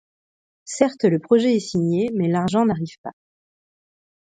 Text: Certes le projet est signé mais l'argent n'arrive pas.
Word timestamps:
Certes 0.65 1.03
le 1.03 1.19
projet 1.19 1.53
est 1.55 1.59
signé 1.59 2.09
mais 2.15 2.27
l'argent 2.27 2.65
n'arrive 2.65 2.97
pas. 3.03 3.11